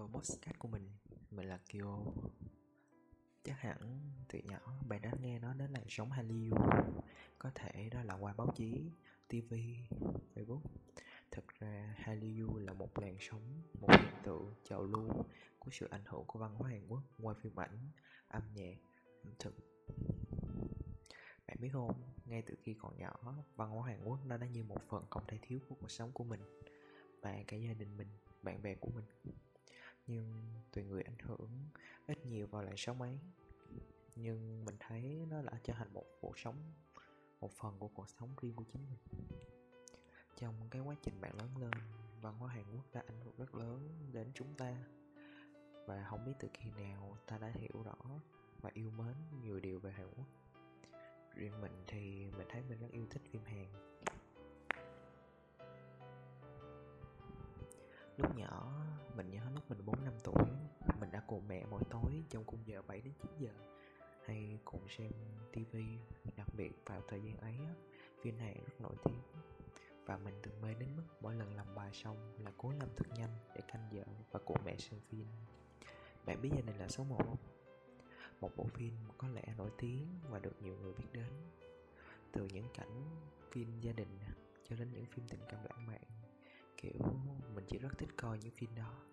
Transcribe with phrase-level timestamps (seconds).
[0.00, 0.90] video podcast của mình.
[1.30, 1.98] Mình là kyo
[3.44, 4.58] Chắc hẳn từ nhỏ
[4.88, 6.56] bạn đã nghe nói đến làn sóng Hallyu.
[7.38, 8.90] Có thể đó là qua báo chí,
[9.28, 9.54] TV,
[10.34, 10.60] Facebook.
[11.30, 15.24] Thực ra Hallyu là một làn sóng, một hiện tượng trào lưu
[15.58, 17.90] của sự ảnh hưởng của văn hóa Hàn Quốc ngoài phim ảnh,
[18.28, 18.76] âm nhạc,
[19.22, 19.54] ẩm thực.
[21.46, 23.12] Bạn biết không, ngay từ khi còn nhỏ,
[23.56, 26.12] văn hóa Hàn Quốc nó đã như một phần không thể thiếu của cuộc sống
[26.12, 26.40] của mình
[27.22, 28.08] và cả gia đình mình
[28.42, 29.04] bạn bè của mình
[30.10, 30.42] nhưng
[30.72, 31.50] tùy người ảnh hưởng,
[32.06, 33.18] ít nhiều vào làn sóng ấy.
[34.16, 36.56] Nhưng mình thấy nó đã trở thành một cuộc sống,
[37.40, 39.28] một phần của cuộc sống riêng của chính mình.
[40.36, 41.70] Trong cái quá trình bạn lớn lên,
[42.20, 44.76] văn hóa hàn quốc đã ảnh hưởng rất lớn đến chúng ta.
[45.86, 48.20] Và không biết từ khi nào ta đã hiểu rõ
[48.60, 50.26] và yêu mến nhiều điều về hàn quốc.
[51.34, 52.59] Riêng mình thì mình thấy
[59.70, 60.44] mình 4 năm tuổi,
[61.00, 63.50] mình đã cùng mẹ mỗi tối trong khung giờ 7 đến 9 giờ
[64.26, 65.12] hay cùng xem
[65.52, 65.76] TV,
[66.36, 67.56] đặc biệt vào thời gian ấy,
[68.22, 69.20] phim này rất nổi tiếng
[70.06, 73.06] và mình từng mê đến mức mỗi lần làm bài xong là cố làm thật
[73.16, 75.26] nhanh để canh giờ và cùng mẹ xem phim.
[76.26, 77.36] Bạn biết gia đình là số 1 không?
[78.40, 81.32] Một bộ phim có lẽ nổi tiếng và được nhiều người biết đến
[82.32, 84.18] Từ những cảnh phim gia đình
[84.68, 86.02] cho đến những phim tình cảm lãng mạn
[86.76, 86.92] kiểu
[87.54, 89.09] mình chỉ rất thích coi những phim đó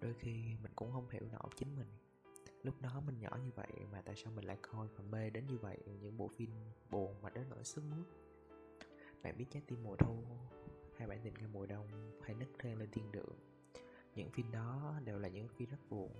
[0.00, 1.88] đôi khi mình cũng không hiểu nổi chính mình.
[2.62, 5.46] Lúc đó mình nhỏ như vậy mà tại sao mình lại coi và mê đến
[5.46, 6.50] như vậy những bộ phim
[6.90, 8.06] buồn mà đến nỗi sức mướt?
[9.22, 10.16] Bạn biết trái tim mùa thu
[10.96, 13.36] hay bạn tình ca mùa đông hay nấc thang lên thiên đường?
[14.14, 16.10] Những phim đó đều là những phim rất buồn.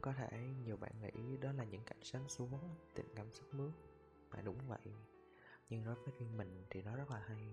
[0.00, 2.50] Có thể nhiều bạn nghĩ đó là những cảnh sáng xuống
[2.94, 3.72] tình cảm sức mướt.
[4.30, 4.92] Mà đúng vậy,
[5.68, 7.48] nhưng đối với riêng mình thì nó rất là hay.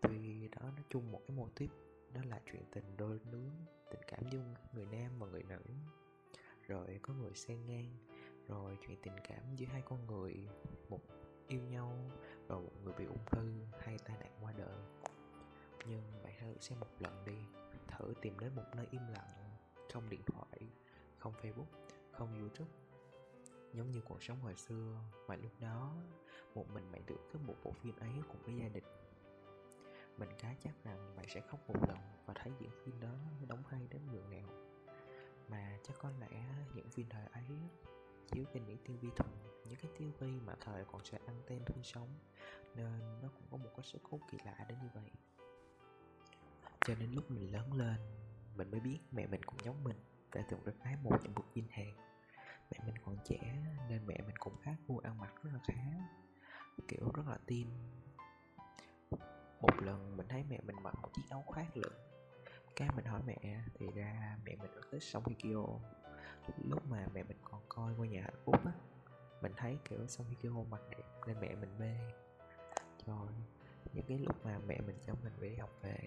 [0.00, 1.70] Tuy đó nói chung một cái mô típ
[2.14, 3.50] đó là chuyện tình đôi lứa,
[3.90, 5.62] tình cảm dung người nam và người nữ.
[6.66, 7.90] Rồi có người xen ngang,
[8.48, 10.48] rồi chuyện tình cảm giữa hai con người,
[10.88, 11.00] một
[11.48, 12.10] yêu nhau
[12.46, 14.78] và một người bị ung thư hay tai nạn qua đời.
[15.86, 17.38] Nhưng bạn thử xem một lần đi,
[17.88, 19.56] thử tìm đến một nơi im lặng,
[19.92, 20.68] không điện thoại,
[21.18, 22.70] không facebook, không youtube.
[23.72, 25.94] Giống như cuộc sống hồi xưa, mà lúc đó,
[26.54, 28.84] một mình bạn tưởng cái một bộ phim ấy cùng với gia đình
[30.18, 33.14] mình cá chắc rằng bạn sẽ khóc một lần và thấy diễn phim đó
[33.48, 34.48] đóng hay đến nhường nào
[35.48, 36.44] mà chắc có lẽ
[36.74, 37.44] những phim thời ấy
[38.26, 41.84] chiếu trên những tivi thuần những cái tivi mà thời còn sẽ ăn tên thui
[41.84, 42.08] sống,
[42.74, 45.10] nên nó cũng có một cái sức hút kỳ lạ đến như vậy.
[46.86, 47.96] Cho nên lúc mình lớn lên,
[48.56, 49.96] mình mới biết mẹ mình cũng giống mình,
[50.34, 51.96] đã từng rất ái một những bộ phim hàng
[52.70, 53.56] mẹ mình còn trẻ,
[53.88, 55.82] nên mẹ mình cũng khác gu ăn mặc rất là khá,
[56.88, 57.68] kiểu rất là tin
[59.66, 61.92] một lần mình thấy mẹ mình mặc một chiếc áo khoác lửng
[62.76, 65.52] cái mình hỏi mẹ, thì ra mẹ mình rất thích sông Hye
[66.58, 68.72] lúc mà mẹ mình còn coi ngôi nhà hạnh phúc á,
[69.42, 71.96] mình thấy kiểu sông Hye mặc đẹp nên mẹ mình mê.
[73.06, 73.28] Rồi,
[73.92, 75.98] những cái lúc mà mẹ mình cho mình về đi học về,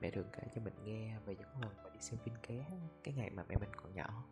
[0.00, 2.64] mẹ thường kể cho mình nghe về những lần mà đi xem phim ké
[3.04, 4.24] cái ngày mà mẹ mình còn nhỏ.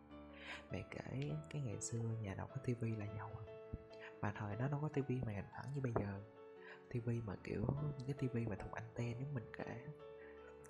[0.71, 3.31] Mẹ kể cái ngày xưa nhà đâu có tivi là giàu
[4.21, 6.21] mà thời đó đâu có tivi màn hình thẳng như bây giờ
[6.89, 7.65] tivi mà, kiểu
[7.97, 9.85] những cái tivi mà thùng anten nếu mình kể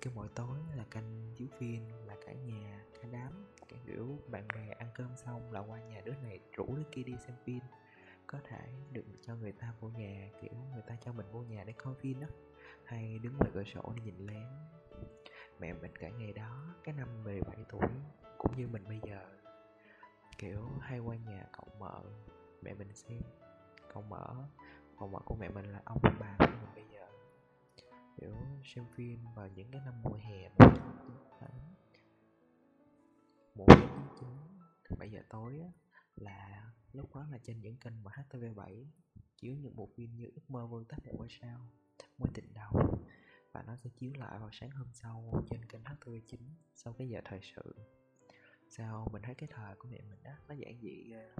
[0.00, 4.48] cái mỗi tối là canh chiếu phim, là cả nhà, cả đám, cả kiểu bạn
[4.54, 7.60] bè ăn cơm xong là qua nhà đứa này rủ đứa kia đi xem phim.
[8.26, 11.64] Có thể được cho người ta vô nhà, kiểu, người ta cho mình vô nhà
[11.64, 12.26] để coi phim đó.
[12.84, 14.46] Hay đứng ngoài cửa sổ để nhìn lén.
[15.60, 17.88] Mẹ mình cả ngày đó, cái năm 17 tuổi,
[18.38, 19.24] cũng như mình bây giờ.
[20.38, 22.02] Kiểu, hay qua nhà cậu mợ
[22.62, 23.20] mẹ mình xem.
[23.94, 24.34] Cậu mở
[25.00, 27.06] còn vợ của mẹ mình là ông bà của mình bây giờ.
[28.16, 30.66] Kiểu xem phim vào những cái năm mùa hè mùa
[33.54, 33.88] mùa chín
[34.20, 34.28] chín
[34.98, 35.68] bảy giờ tối á,
[36.16, 38.84] là lúc đó là trên những kênh mà HTV7
[39.36, 41.68] chiếu những bộ phim như ước mơ vương tách một ngôi sao
[42.18, 42.98] mối tình đầu.
[43.52, 46.36] Và nó sẽ chiếu lại vào sáng hôm sau trên kênh HTV9
[46.74, 47.74] sau cái giờ thời sự.
[48.68, 51.34] Sao mình thấy cái thời của mẹ mình đó nó giản dị ghê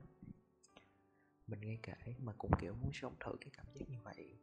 [1.50, 4.38] mình nghe kể mà cũng, kiểu, muốn sống thử cái cảm giác như vậy.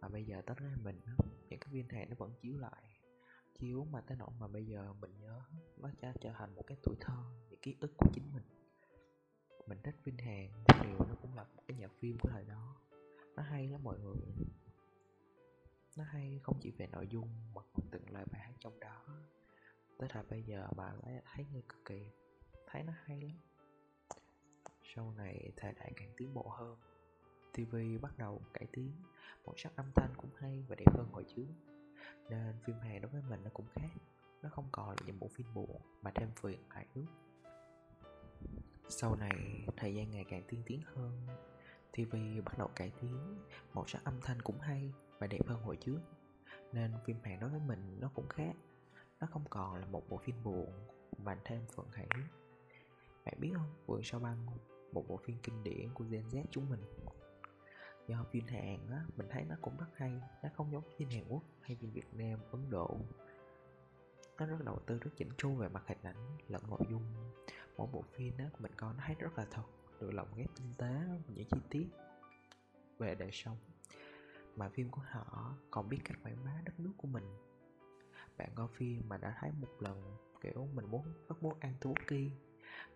[0.00, 1.00] Mà bây giờ tất ra mình
[1.48, 3.00] những cái viên hàng nó vẫn chiếu lại.
[3.58, 5.42] Chiếu mà tới nỗi mà bây giờ mình nhớ
[5.76, 8.44] nó đã trở thành một cái tuổi thơ, những ký ức của chính mình.
[9.66, 12.76] Mình thích viên hàng điều nó cũng là một cái nhà phim của thời đó.
[13.36, 14.16] Nó hay lắm mọi người.
[15.96, 19.06] Nó hay không chỉ về nội dung mà còn từng lời bài hát trong đó.
[19.98, 22.10] Tới thời bây giờ bà lại thấy nghe cực kỳ.
[22.66, 23.38] Thấy nó hay lắm
[24.96, 26.76] sau này thời đại càng tiến bộ hơn.
[27.52, 28.92] TV bắt đầu cải tiến,
[29.46, 31.46] Màu sắc âm thanh cũng hay và đẹp hơn hồi trước.
[32.30, 33.90] Nên phim Hàn đối với mình nó cũng khác,
[34.42, 37.04] nó không còn là những bộ phim buồn mà thêm phiền hài hước
[38.88, 41.26] sau này thời gian ngày càng tiên tiến hơn
[41.92, 43.38] TV bắt đầu cải tiến,
[43.74, 46.00] màu sắc âm thanh cũng hay và đẹp hơn hồi trước.
[46.72, 48.52] Nên phim Hàn đối với mình nó cũng khác,
[49.20, 50.72] nó không còn là một bộ phim buồn
[51.18, 52.24] mà thêm phần hài hước
[53.24, 54.46] bạn biết không, vườn sao băng
[54.94, 56.80] một bộ phim kinh điển của Gen Z chúng mình.
[58.08, 61.24] Do phim Hàn á, mình thấy nó cũng rất hay, nó không giống phim Hàn
[61.28, 62.98] Quốc hay phim Việt Nam, Ấn Độ.
[64.38, 67.02] Nó rất đầu tư, rất chỉnh chu về mặt hình ảnh, lẫn nội dung.
[67.76, 69.64] Mỗi bộ phim á, mình coi nó thấy rất là thật,
[70.00, 71.86] được lồng ghép tinh tế những chi tiết
[72.98, 73.56] về đời sống.
[74.56, 77.24] Mà phim của họ còn biết cách quảng bá đất nước của mình.
[78.36, 82.30] Bạn coi phim mà đã thấy một lần, kiểu mình muốn rất muốn ăn tteokbokki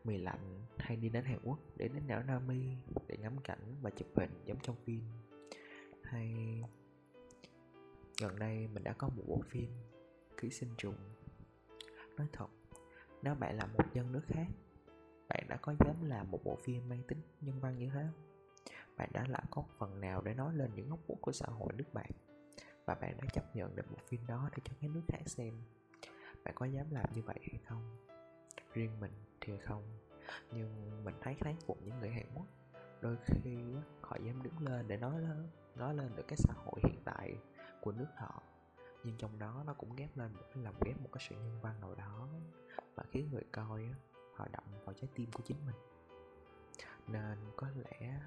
[0.05, 2.77] mì lạnh hay đi đến Hàn Quốc để đến đảo Nami
[3.07, 5.03] để ngắm cảnh và chụp hình giống trong phim.
[6.03, 6.63] Hay,
[8.21, 9.71] gần đây mình đã có một bộ phim,
[10.41, 10.97] ký sinh trùng.
[12.17, 12.49] Nói thật,
[13.23, 14.47] nếu bạn là một dân nước khác,
[15.29, 18.07] bạn đã có dám làm một bộ phim mang tính nhân văn như thế
[18.99, 21.73] bạn đã làm có phần nào để nói lên những góc khuất của xã hội
[21.73, 22.11] nước bạn?
[22.85, 25.55] Và bạn đã chấp nhận được bộ phim đó để cho các nước khác xem?
[26.45, 28.07] Bạn có dám làm như vậy hay không?
[28.73, 29.13] Riêng mình
[29.57, 29.83] không.
[30.53, 32.47] Nhưng mình thấy tháng phục những người Hàn Quốc
[33.01, 33.57] đôi khi
[34.01, 37.37] họ dám đứng lên để nói lên nói lên được cái xã hội hiện tại
[37.81, 38.43] của nước họ.
[39.05, 41.61] Nhưng trong đó nó cũng ghép lên một cái lòng ghép một cái sự nhân
[41.63, 42.29] văn nào đó
[42.95, 43.89] và khiến người coi
[44.37, 45.77] họ động vào trái tim của chính mình.
[47.07, 48.21] Nên có lẽ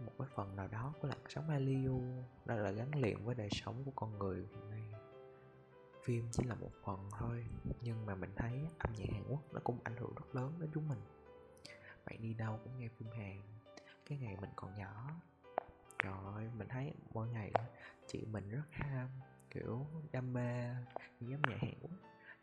[0.00, 2.02] một cái phần nào đó của làn sóng Hallyu
[2.44, 4.91] đó là gắn liền với đời sống của con người hiện nay
[6.02, 7.46] phim chỉ là một phần thôi
[7.80, 10.70] nhưng mà mình thấy âm nhạc Hàn Quốc nó cũng ảnh hưởng rất lớn đến
[10.74, 11.00] chúng mình.
[12.06, 13.42] Bạn đi đâu cũng nghe phim Hàn
[14.06, 15.10] cái ngày mình còn nhỏ.
[16.02, 17.52] Trời ơi mình thấy mỗi ngày
[18.06, 19.08] chị mình rất ham
[19.50, 20.74] kiểu đam mê
[21.20, 21.90] những âm nhạc Hàn Quốc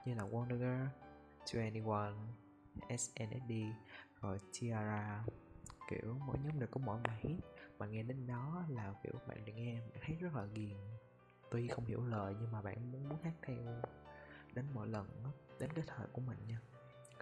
[0.06, 2.14] như là Wonder Girl, 21,
[2.90, 3.52] SNSD
[4.22, 5.24] rồi Tiara.
[5.90, 7.40] Kiểu mỗi nhóm đều có mỗi bài hit
[7.80, 10.78] mà nghe đến đó là kiểu bạn được nghe bạn thấy rất là ghiền
[11.52, 13.82] tuy không hiểu lời nhưng mà bạn muốn muốn hát theo
[14.54, 16.60] đến mỗi lần đó, đến cái thời của mình nha.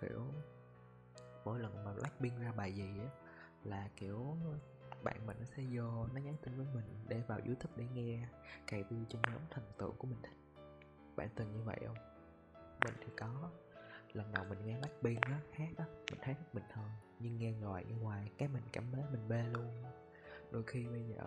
[0.01, 0.25] Kiểu
[1.45, 3.09] mỗi lần mà Blackpink ra bài gì á
[3.63, 4.37] là kiểu
[5.03, 8.27] bạn mình nó sẽ vô nó nhắn tin với mình để vào youtube để nghe
[8.67, 10.37] cày view cho nhóm thần tượng của mình thích.
[11.15, 11.97] Bạn từng như vậy không?
[12.85, 13.49] Mình thì có.
[14.13, 16.89] Lần đầu mình nghe Blackpink á hát á mình thấy rất bình thường
[17.19, 19.83] nhưng nghe ngoài như ngoài cái mình cảm thấy mình bê luôn.
[20.51, 21.23] Đôi khi bây giờ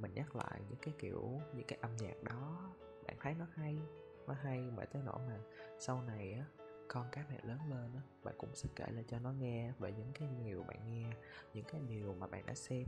[0.00, 2.74] mình nhắc lại những cái kiểu, những cái âm nhạc đó,
[3.06, 3.78] bạn thấy nó hay
[4.26, 5.38] nó hay mà tới nỗi mà
[5.78, 6.44] sau này á,
[6.88, 9.92] con cái bạn lớn lên á, bạn cũng sẽ kể lại cho nó nghe về
[9.92, 11.10] những cái điều bạn nghe,
[11.54, 12.86] những cái điều mà bạn đã xem.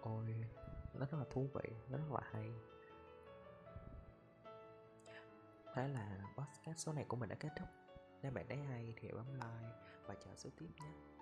[0.00, 0.44] Ôi,
[0.94, 2.52] nó rất là thú vị, nó rất là hay.
[5.74, 7.68] Thế là podcast số này của mình đã kết thúc.
[8.22, 9.74] Nếu bạn thấy hay thì bấm like
[10.06, 11.13] và chờ số tiếp nhé.